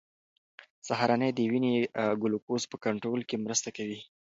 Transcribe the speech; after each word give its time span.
سهارنۍ 0.87 1.31
د 1.35 1.39
وینې 1.51 1.73
ګلوکوز 2.21 2.63
په 2.71 2.77
کنټرول 2.85 3.21
کې 3.29 3.43
مرسته 3.45 3.69
کوي. 3.77 3.99